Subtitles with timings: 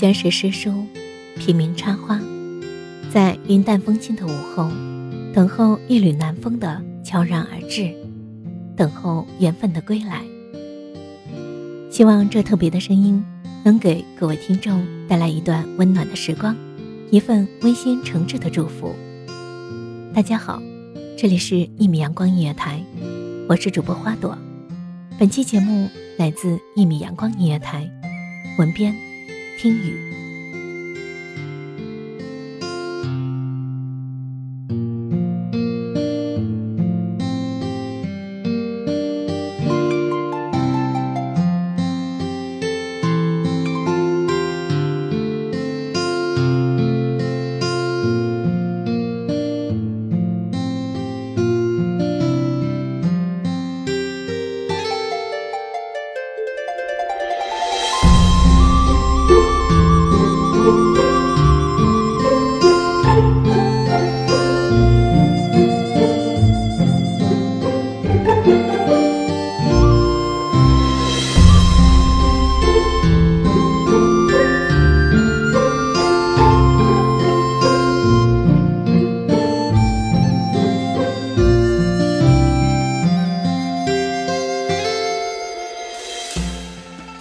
[0.00, 0.86] 闲时诗书，
[1.36, 2.18] 品茗插花，
[3.12, 4.66] 在云淡风轻的午后，
[5.34, 7.94] 等候一缕南风的悄然而至，
[8.74, 10.22] 等候缘分的归来。
[11.90, 13.22] 希望这特别的声音
[13.62, 16.56] 能给各位听众带来一段温暖的时光，
[17.10, 18.94] 一份温馨诚挚的祝福。
[20.14, 20.62] 大家好，
[21.14, 22.82] 这里是一米阳光音乐台，
[23.46, 24.34] 我是主播花朵。
[25.18, 27.86] 本期节目来自一米阳光音乐台，
[28.58, 29.09] 文编。
[29.60, 30.19] 听雨。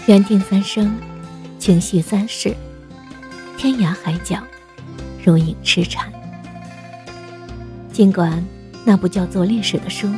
[0.09, 0.91] 缘定三生，
[1.59, 2.57] 情系三世，
[3.59, 4.41] 天涯海角，
[5.23, 6.11] 如影痴缠。
[7.93, 8.43] 尽管
[8.83, 10.09] 那部叫做历史的书，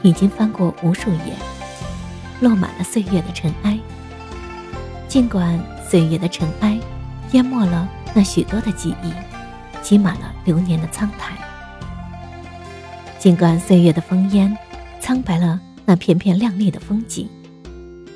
[0.00, 1.34] 已经翻过无数页，
[2.40, 3.76] 落满了岁月的尘埃。
[5.08, 5.60] 尽管
[5.90, 6.78] 岁月的尘埃，
[7.32, 9.12] 淹没了那许多的记忆，
[9.82, 11.34] 积满了流年的苍苔。
[13.18, 14.56] 尽管岁月的烽烟，
[15.00, 17.28] 苍白了那片片亮丽的风景，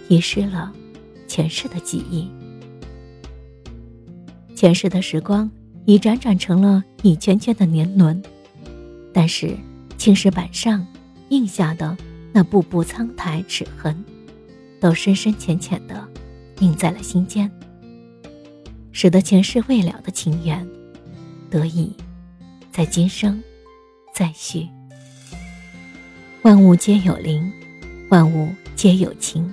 [0.06, 0.70] 遗失了。
[1.36, 2.30] 前世的记忆，
[4.54, 5.50] 前世的时光
[5.84, 8.22] 已辗转成了一圈圈的年轮，
[9.12, 9.54] 但是
[9.98, 10.86] 青石板上
[11.28, 11.94] 印下的
[12.32, 14.02] 那步步苍苔齿痕，
[14.80, 16.08] 都深深浅浅的
[16.60, 17.52] 印在了心间，
[18.90, 20.66] 使得前世未了的情缘，
[21.50, 21.92] 得以
[22.72, 23.44] 在今生
[24.14, 24.66] 再续。
[26.40, 27.52] 万物皆有灵，
[28.08, 29.52] 万物皆有情。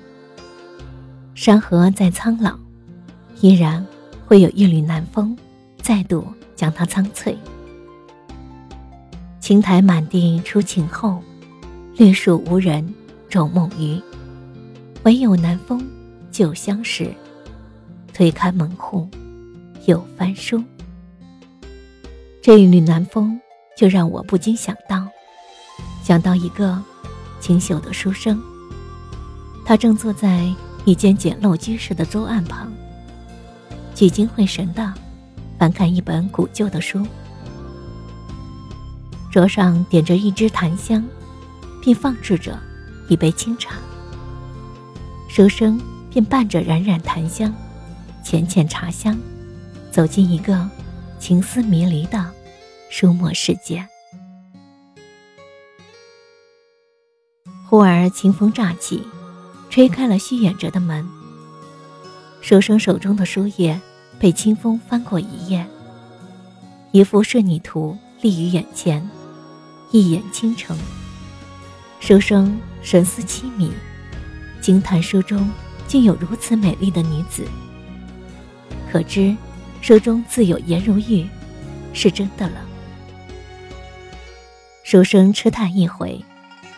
[1.43, 2.57] 山河再苍老，
[3.41, 3.85] 依然
[4.25, 5.37] 会有一缕南风，
[5.81, 7.37] 再度将它苍翠。
[9.41, 11.21] 青苔满地出晴后，
[11.97, 12.95] 绿树无人
[13.27, 14.01] 种梦余。
[15.03, 15.85] 唯有南风
[16.31, 17.13] 旧相识，
[18.13, 19.09] 推开门户
[19.85, 20.63] 又翻书。
[22.41, 23.37] 这一缕南风，
[23.75, 25.05] 就让我不禁想到，
[26.03, 26.81] 想到一个
[27.41, 28.41] 清秀的书生，
[29.65, 30.49] 他正坐在。
[30.85, 32.71] 一间简陋居室的桌案旁，
[33.95, 34.93] 聚精会神的
[35.57, 37.05] 翻看一本古旧的书。
[39.31, 41.03] 桌上点着一支檀香，
[41.81, 42.59] 并放置着
[43.07, 43.75] 一杯清茶。
[45.29, 45.81] 书生
[46.11, 47.51] 便伴着冉冉檀香、
[48.23, 49.17] 浅浅茶香，
[49.89, 50.69] 走进一个
[51.17, 52.29] 情思迷离的
[52.89, 53.87] 书墨世界。
[57.67, 59.01] 忽而清风乍起，
[59.73, 61.03] 吹开了虚掩着的门。
[62.41, 63.81] 书生手中的书页
[64.19, 65.65] 被清风翻过一页，
[66.91, 69.09] 一幅仕女图立于眼前，
[69.89, 70.77] 一眼倾城。
[71.99, 73.71] 书生神思凄迷，
[74.61, 75.49] 惊叹书中
[75.87, 77.43] 竟有如此美丽的女子。
[78.91, 79.35] 可知，
[79.81, 81.27] 书中自有颜如玉，
[81.95, 82.61] 是真的了。
[84.83, 86.23] 书生痴叹一回，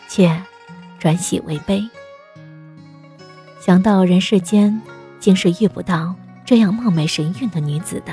[0.08, 0.42] 却
[0.98, 1.86] 转喜为悲。
[3.66, 4.80] 想到人世间
[5.18, 6.14] 竟是遇不到
[6.44, 8.12] 这样貌美神韵的女子的，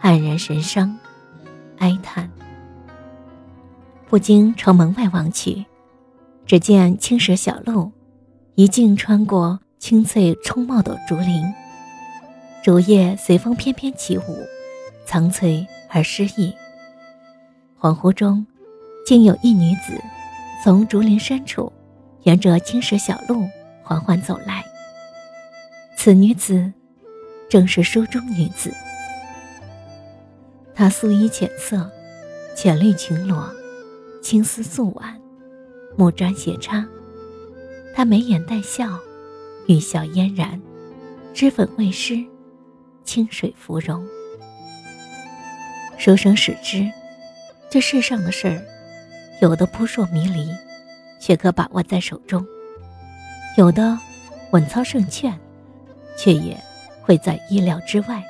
[0.00, 0.96] 黯然神伤，
[1.76, 2.30] 哀叹。
[4.08, 5.66] 不禁朝门外望去，
[6.46, 7.92] 只见青石小路，
[8.54, 11.44] 一径穿过青翠葱茂的竹林。
[12.64, 14.38] 竹叶随风翩翩起舞，
[15.04, 16.54] 苍翠而诗意。
[17.78, 18.46] 恍惚中，
[19.04, 20.00] 竟有一女子
[20.64, 21.70] 从竹林深处，
[22.22, 23.46] 沿着青石小路
[23.90, 24.64] 缓缓走来。
[25.96, 26.72] 此女子，
[27.48, 28.72] 正是书中女子。
[30.72, 31.90] 她素衣浅色，
[32.54, 33.52] 浅绿裙罗，
[34.22, 35.20] 青丝素挽，
[35.96, 36.86] 木毡斜插。
[37.92, 38.96] 她眉眼带笑，
[39.66, 40.62] 玉笑嫣然，
[41.34, 42.24] 脂粉未施。
[43.02, 44.06] 清水芙蓉，
[45.98, 46.88] 书生始知，
[47.68, 48.62] 这世上的事儿，
[49.42, 50.48] 有的扑朔迷离，
[51.20, 52.40] 却可把握在手中；
[53.56, 53.98] 有的
[54.52, 55.36] 稳操胜券，
[56.16, 56.56] 却也
[57.02, 58.22] 会在意料之外。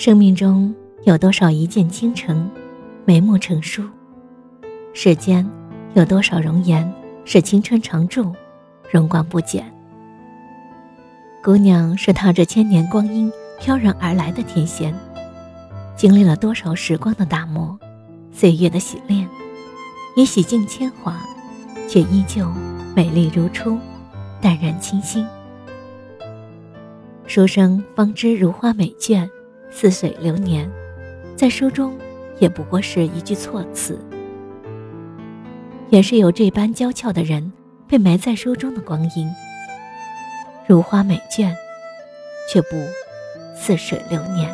[0.00, 0.74] 生命中
[1.04, 2.50] 有多少一见倾城，
[3.04, 3.82] 眉目成书？
[4.94, 5.46] 世间
[5.92, 6.90] 有多少容颜
[7.26, 8.34] 是青春常驻，
[8.90, 9.70] 容光不减？
[11.44, 13.30] 姑娘是踏着千年光阴
[13.60, 14.94] 飘然而来的天仙，
[15.94, 17.78] 经历了多少时光的打磨，
[18.32, 19.28] 岁月的洗炼，
[20.16, 21.20] 也洗尽铅华，
[21.86, 22.50] 却依旧
[22.96, 23.76] 美丽如初，
[24.40, 25.26] 淡然清新。
[27.26, 29.28] 书生方知如花美眷。
[29.70, 30.70] 似水流年，
[31.36, 31.96] 在书中
[32.38, 33.98] 也不过是一句措辞。
[35.88, 37.52] 也是有这般娇俏的人，
[37.88, 39.28] 被埋在书中的光阴，
[40.66, 41.54] 如花美眷，
[42.48, 42.76] 却不
[43.56, 44.52] 似水流年。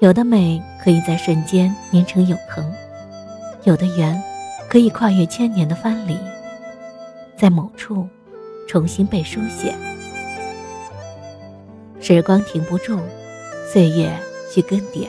[0.00, 2.72] 有的美可以在瞬间凝成永恒，
[3.64, 4.20] 有的缘
[4.68, 6.16] 可以跨越千年的藩篱，
[7.36, 8.08] 在某处
[8.68, 9.74] 重新被书写。
[12.00, 12.98] 时光停不住，
[13.70, 14.10] 岁月
[14.50, 15.08] 需更迭。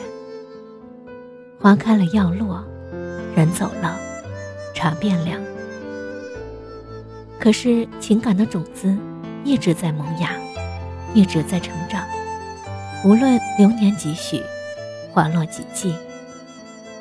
[1.60, 2.64] 花开了要落，
[3.34, 3.98] 人走了，
[4.74, 5.40] 茶变凉。
[7.38, 8.94] 可是情感的种子
[9.44, 10.32] 一直在萌芽，
[11.14, 12.04] 一直在成长。
[13.04, 14.42] 无论流年几许，
[15.12, 15.94] 花落几季，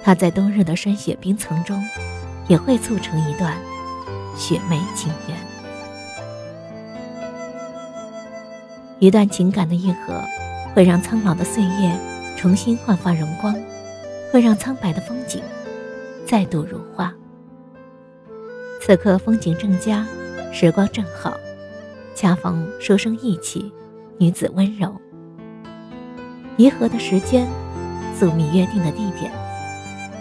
[0.03, 1.83] 它在冬日的霜雪冰层中，
[2.47, 3.57] 也会促成一段
[4.37, 5.48] 雪媚情缘。
[8.99, 10.21] 一段情感的愈合，
[10.75, 11.97] 会让苍老的岁月
[12.37, 13.55] 重新焕发荣光，
[14.31, 15.41] 会让苍白的风景
[16.27, 17.13] 再度如画。
[18.81, 20.05] 此刻风景正佳，
[20.51, 21.33] 时光正好，
[22.13, 23.71] 恰逢书生意气，
[24.17, 24.93] 女子温柔。
[26.57, 27.47] 宜合的时间，
[28.17, 29.31] 宿命约定的地点，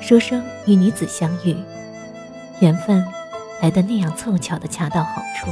[0.00, 1.56] 书生与女子相遇，
[2.61, 3.04] 缘分
[3.61, 5.50] 来的那样凑巧的恰到好处，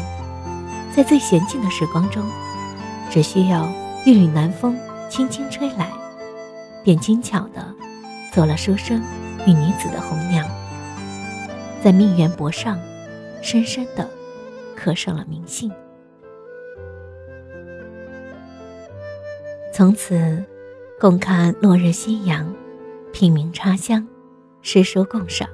[0.95, 2.23] 在最闲静的时光中，
[3.11, 3.69] 只需要
[4.05, 4.77] 一缕南风
[5.09, 5.91] 轻轻吹来，
[6.85, 7.75] 便精巧的
[8.33, 9.03] 做了书生
[9.47, 10.47] 与女子的红娘，
[11.83, 12.79] 在命缘簿上
[13.41, 14.09] 深深的
[14.77, 15.73] 刻上了名姓。
[19.73, 20.45] 从此，
[21.01, 22.55] 共看落日夕阳，
[23.13, 24.07] 品茗茶香，
[24.63, 25.49] 诗书共赏。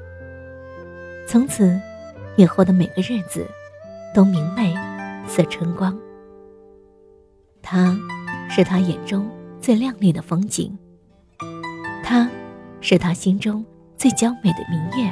[1.27, 1.81] 从此，
[2.37, 3.47] 以后的每个日子，
[4.15, 4.75] 都明媚
[5.27, 5.99] 似春光。
[7.63, 7.97] 他，
[8.51, 9.27] 是他眼中
[9.61, 10.77] 最亮丽的风景。
[12.03, 12.29] 他，
[12.81, 13.65] 是他心中
[13.97, 15.11] 最娇美的明月。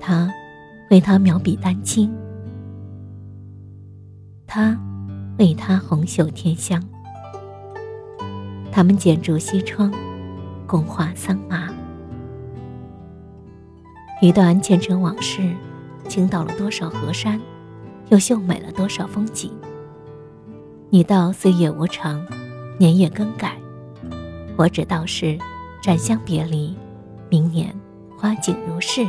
[0.00, 0.30] 他，
[0.90, 2.12] 为他描笔丹青。
[4.46, 4.78] 他，
[5.38, 6.82] 为他红袖添香。
[8.70, 9.92] 他们剪烛西窗，
[10.66, 11.72] 共话桑麻。
[14.20, 15.54] 一段前尘往事，
[16.08, 17.40] 倾倒了多少河山，
[18.08, 19.50] 又秀美了多少风景。
[20.88, 22.24] 你道岁月无常，
[22.78, 23.60] 年月更改，
[24.56, 25.36] 我只道是
[25.82, 26.76] 斩香别离，
[27.28, 27.74] 明年
[28.16, 29.04] 花景如是。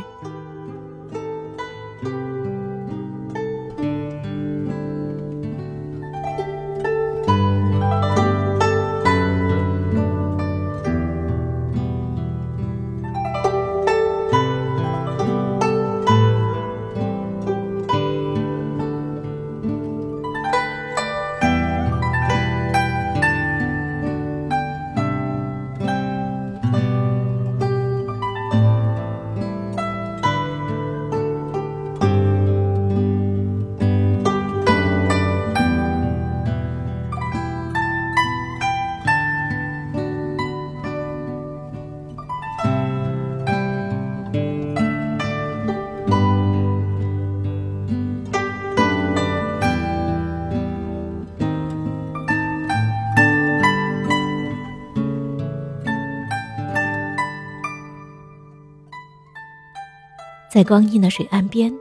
[60.58, 61.72] 在光阴的水岸边，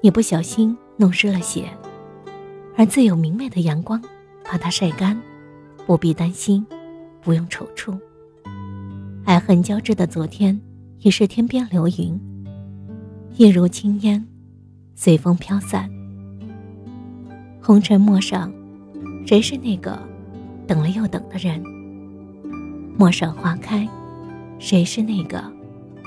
[0.00, 1.68] 你不小心弄湿了鞋，
[2.74, 4.02] 而自有明媚的阳光
[4.42, 5.20] 把它晒干，
[5.84, 6.66] 不必担心，
[7.20, 7.94] 不用踌躇。
[9.26, 10.58] 爱恨交织的昨天，
[11.00, 12.18] 已是天边流云，
[13.36, 14.26] 一如轻烟，
[14.94, 15.86] 随风飘散。
[17.60, 18.50] 红尘陌上，
[19.26, 19.98] 谁是那个
[20.66, 21.62] 等了又等的人？
[22.96, 23.86] 陌上花开，
[24.58, 25.44] 谁是那个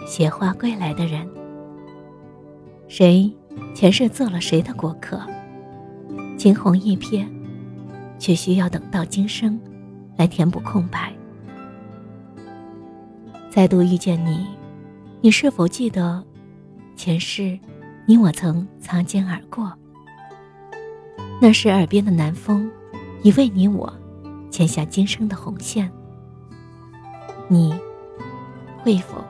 [0.08, 1.30] 携花归来的人？
[2.90, 3.32] 谁
[3.76, 5.22] 前世做了谁的过客？
[6.36, 7.24] 惊鸿一瞥，
[8.18, 9.60] 却需要等到今生
[10.18, 11.14] 来填补空白。
[13.48, 14.44] 再度遇见你，
[15.22, 16.24] 你是否记得
[16.96, 17.60] 前世
[18.08, 19.72] 你我曾擦肩而过？
[21.40, 22.72] 那时耳边的南风，
[23.22, 23.94] 已为你我
[24.50, 25.90] 牵下今生的红线。
[27.48, 27.72] 你
[28.80, 29.24] 会否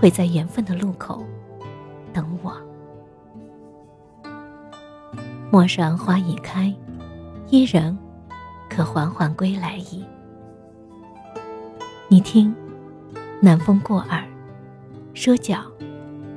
[0.00, 1.24] 会在缘分的路口
[2.12, 2.56] 等我？
[5.50, 6.74] 陌上花已开，
[7.48, 7.96] 伊人
[8.68, 10.04] 可缓缓归来矣。
[12.06, 12.54] 你听，
[13.40, 14.22] 南风过耳，
[15.14, 15.60] 说脚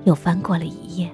[0.05, 1.11] 又翻过了一夜。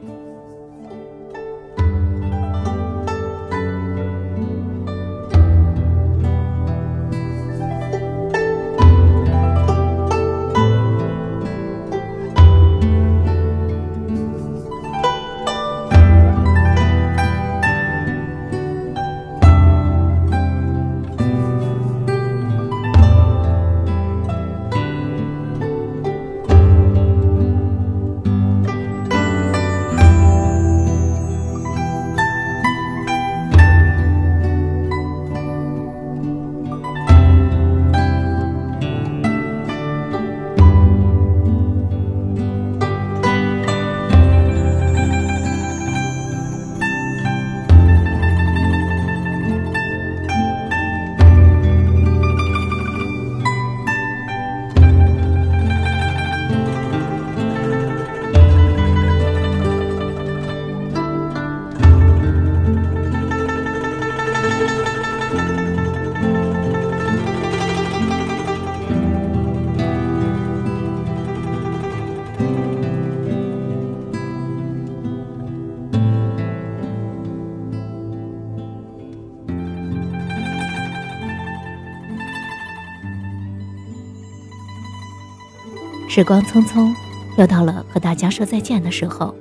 [86.18, 86.92] 时光匆匆，
[87.38, 89.36] 又到了和大家说再见的时候。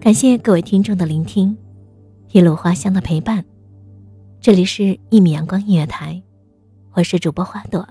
[0.00, 1.54] 感谢各位听众的聆听，
[2.30, 3.44] 一路花香的陪伴。
[4.40, 6.14] 这里是《一米阳光音乐台》，
[6.94, 7.86] 我是主播花朵，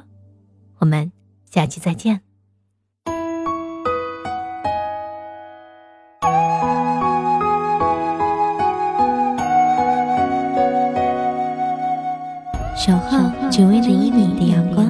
[0.79, 1.11] 我们
[1.51, 2.21] 下期再见。
[12.75, 14.89] 小号只为那一米的阳光，